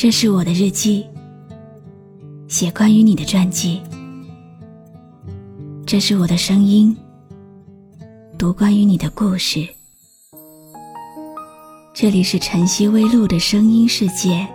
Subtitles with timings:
[0.00, 1.04] 这是我的日记，
[2.46, 3.82] 写关于你的传记。
[5.84, 6.96] 这是我的声音，
[8.38, 9.68] 读关于你的故事。
[11.92, 14.46] 这里是晨曦微露的声音世界，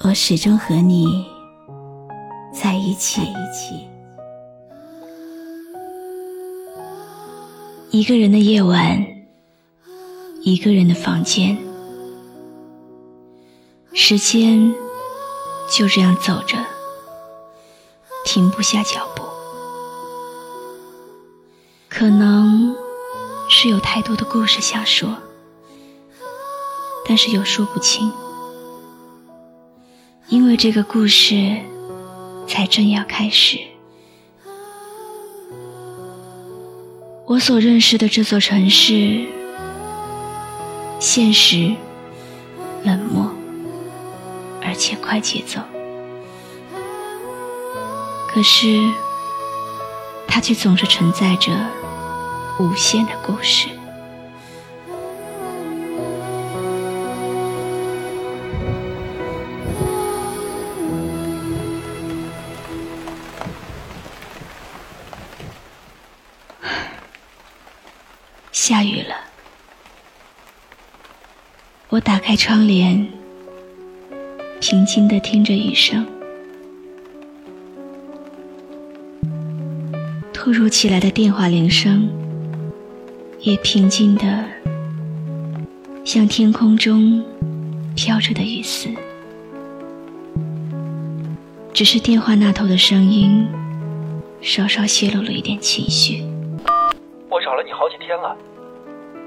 [0.00, 1.24] 我始终和你
[2.52, 3.22] 在一起。
[7.90, 9.02] 一个人的夜晚，
[10.42, 11.56] 一个人的房间，
[14.02, 14.74] 时间
[15.70, 16.56] 就这样走着，
[18.24, 19.22] 停不下脚步。
[21.86, 22.74] 可能
[23.50, 25.18] 是有太多的故事想说，
[27.06, 28.10] 但是又说不清，
[30.28, 31.58] 因为这个故事
[32.48, 33.58] 才正要开始。
[37.26, 39.26] 我所认识的这座城市，
[40.98, 41.76] 现实、
[42.82, 43.29] 冷漠，
[45.10, 45.60] 快节奏。
[48.28, 48.88] 可是，
[50.28, 51.50] 它却总是承载着
[52.60, 53.66] 无限的故事。
[68.52, 69.16] 下雨了，
[71.88, 73.10] 我打开窗帘，
[74.60, 76.06] 平静的听着雨声。
[80.34, 82.06] 突如其来的电话铃声，
[83.40, 84.44] 也平静的
[86.04, 87.24] 像天空中
[87.96, 88.90] 飘着的雨丝。
[91.72, 93.48] 只是电话那头的声音，
[94.42, 96.22] 稍稍泄露了一点情绪。
[97.30, 98.36] 我找了你好几天了。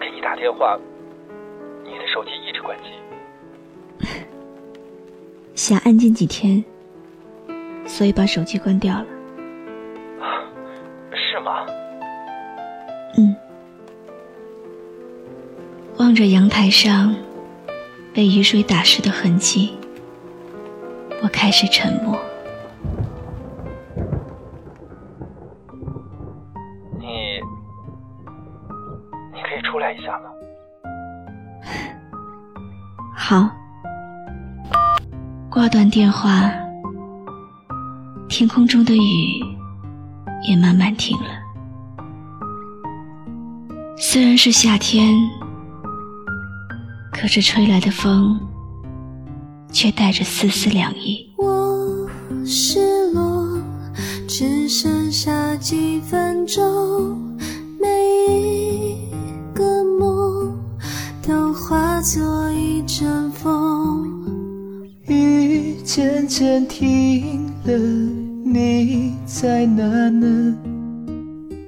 [0.00, 0.76] 给你打电话，
[1.84, 2.90] 你的手机一直关机。
[5.60, 6.64] 想安静几天，
[7.86, 9.04] 所以把手机关掉了。
[11.12, 11.66] 是吗？
[13.18, 13.36] 嗯。
[15.98, 17.14] 望着阳台上
[18.14, 19.76] 被雨水打湿的痕迹，
[21.22, 22.18] 我开始沉默。
[26.98, 27.38] 你，
[29.34, 30.30] 你可以出来一下吗？
[33.14, 33.59] 好。
[35.60, 36.50] 挂断电话，
[38.30, 39.44] 天空中的雨
[40.48, 41.28] 也慢慢停了。
[43.98, 45.14] 虽然是夏天，
[47.12, 48.40] 可是吹来的风
[49.70, 51.30] 却带着丝丝凉意。
[51.36, 52.08] 我
[52.46, 53.46] 失落，
[54.26, 57.36] 只剩下几分钟。
[57.78, 57.86] 每
[58.32, 59.10] 一
[59.52, 60.58] 个梦
[61.22, 62.50] 都化作
[65.92, 67.76] 渐渐停了，
[68.44, 70.56] 你在哪呢？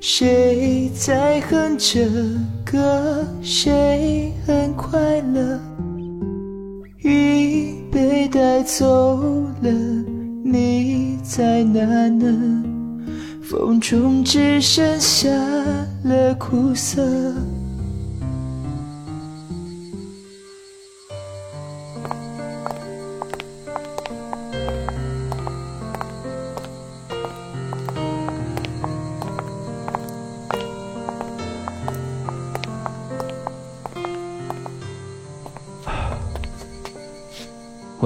[0.00, 2.04] 谁在哼着
[2.64, 3.24] 歌？
[3.40, 5.60] 谁很快乐？
[6.96, 9.70] 雨被带走了，
[10.42, 12.64] 你在哪呢？
[13.40, 15.28] 风中只剩下
[16.02, 17.08] 了苦涩。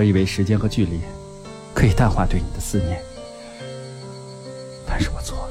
[0.00, 0.98] 我以为时间和距离
[1.74, 2.98] 可以淡化对你的思念，
[4.86, 5.50] 但是我错了。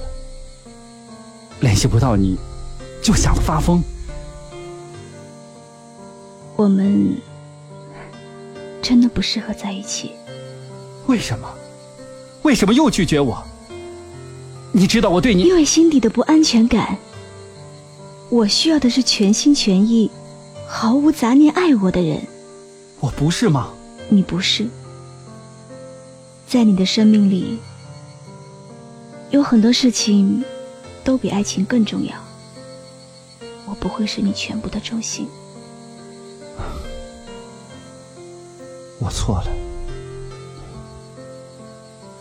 [1.59, 2.35] 联系不到你，
[2.99, 3.83] 就想发疯。
[6.55, 7.15] 我们
[8.81, 10.13] 真的不适合在一起。
[11.05, 11.47] 为什么？
[12.41, 13.43] 为什么又拒绝我？
[14.71, 15.43] 你知道我对你……
[15.43, 16.97] 因为心底的不安全感。
[18.31, 20.09] 我需要的是全心全意、
[20.67, 22.19] 毫无杂念爱我的人。
[22.99, 23.73] 我不是吗？
[24.11, 24.67] 你不是，
[26.47, 27.59] 在你的生命里，
[29.29, 30.43] 有很多事情
[31.03, 32.15] 都比爱情更重要。
[33.65, 35.29] 我不会是你全部的重心。
[38.97, 39.51] 我错了，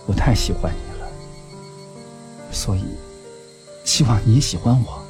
[0.07, 1.09] 我太喜欢你了，
[2.53, 2.85] 所以
[3.83, 5.03] 希望你喜欢我。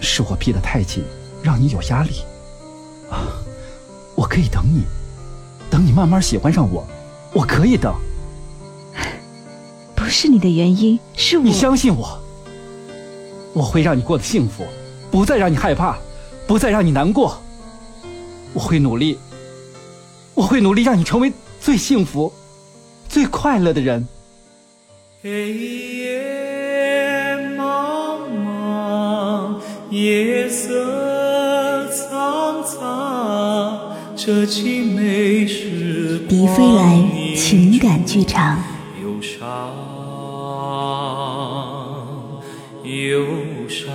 [0.00, 1.02] 是我逼得太紧，
[1.42, 2.20] 让你有压力。
[3.10, 3.42] 啊，
[4.14, 4.84] 我可以等你。
[5.74, 6.86] 等你慢慢喜欢上我，
[7.32, 7.92] 我可以等。
[9.96, 11.42] 不是你的原因，是我。
[11.42, 12.16] 你相信我，
[13.52, 14.64] 我会让你过得幸福，
[15.10, 15.98] 不再让你害怕，
[16.46, 17.36] 不再让你难过。
[18.52, 19.18] 我会努力
[20.34, 22.32] 我会努力让你成为最幸福、
[23.08, 24.06] 最快乐的人。
[25.24, 29.58] 黑夜茫茫，
[29.90, 30.93] 夜色
[36.26, 38.58] 迪飞来情感剧场。
[39.02, 39.46] 忧伤，
[42.84, 43.92] 忧伤。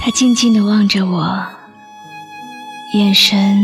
[0.00, 1.46] 他静静地望着我，
[2.94, 3.62] 眼神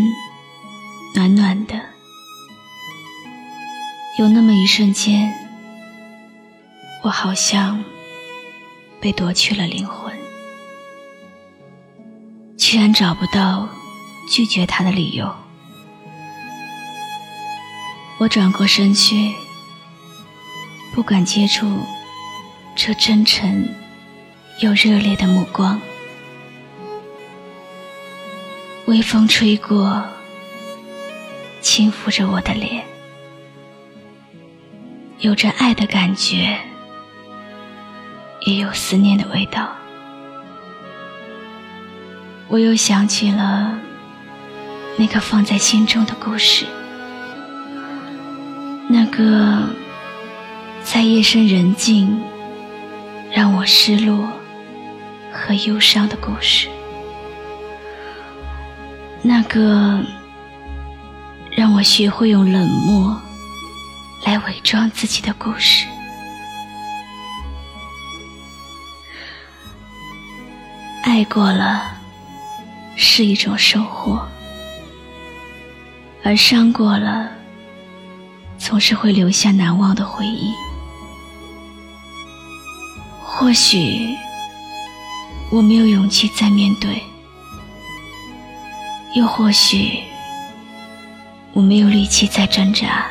[1.15, 1.81] 暖暖的。
[4.19, 5.33] 有那么一瞬间，
[7.03, 7.83] 我好像
[9.03, 10.17] 被夺去了灵魂，
[12.57, 13.69] 居然找不到
[14.31, 15.29] 拒绝他的理由。
[18.19, 19.35] 我转过身去，
[20.95, 21.81] 不敢接触
[22.77, 23.69] 这真诚
[24.61, 25.81] 又热烈的目光。
[28.87, 30.01] 微风吹过，
[31.61, 32.85] 轻抚着我的脸，
[35.19, 36.57] 有着爱的感觉，
[38.45, 39.69] 也有思念的味道。
[42.49, 43.79] 我又想起了
[44.99, 46.67] 那个放在心中的故事，
[48.89, 49.63] 那个
[50.83, 52.21] 在夜深人静
[53.33, 54.29] 让我失落
[55.33, 56.69] 和忧伤的故事。
[59.23, 60.01] 那个
[61.53, 63.19] 让我学会用冷漠
[64.27, 65.87] 来伪装自己的故事，
[71.13, 71.83] 爱过了
[72.97, 74.27] 是一种收获，
[76.25, 77.29] 而伤过了，
[78.57, 80.55] 总是会留下难忘的回忆。
[83.23, 84.17] 或许
[85.51, 87.03] 我没有勇气再面对。
[89.15, 90.03] 又或许，
[91.53, 93.07] 我没有力气再挣扎。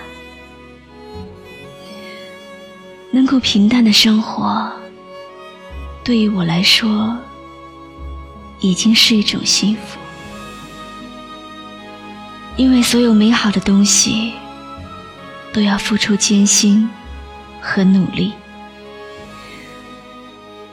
[3.11, 4.71] 能够平淡的生活，
[6.03, 7.15] 对于我来说，
[8.61, 9.99] 已经是一种幸福。
[12.57, 14.33] 因为所有美好的东西，
[15.51, 16.87] 都要付出艰辛
[17.59, 18.33] 和努力。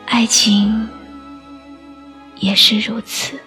[0.06, 0.88] 爱情
[2.38, 3.38] 也是如此。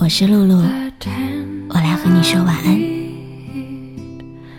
[0.00, 0.56] 我是露露，
[1.68, 2.87] 我来和你说晚安。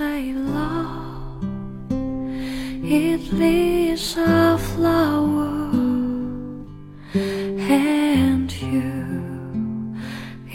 [0.00, 1.44] say love
[2.82, 5.52] it is a flower
[7.12, 9.94] and you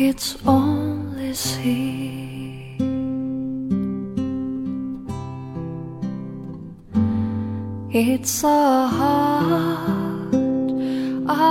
[0.08, 2.82] its only seed.
[7.92, 10.34] It's a heart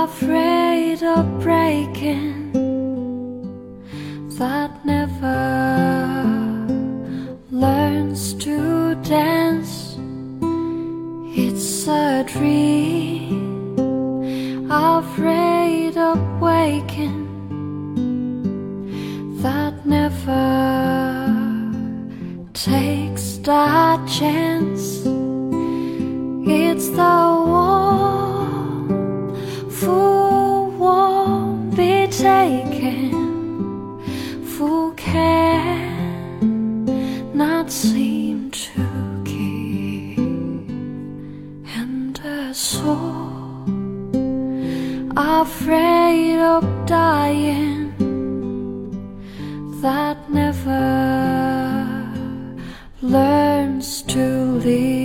[0.03, 2.34] afraid of breaking
[24.07, 25.03] chance.
[26.47, 28.89] It's the one
[29.71, 33.11] who won't be taken,
[34.43, 36.85] who can
[37.33, 40.69] not seem to give,
[41.75, 43.25] and a soul
[45.17, 47.91] afraid of dying
[49.81, 51.15] that never
[53.01, 53.44] learns
[54.15, 55.04] to leave.